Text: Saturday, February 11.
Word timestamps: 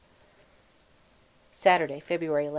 Saturday, 1.51 1.99
February 1.99 2.45
11. 2.45 2.49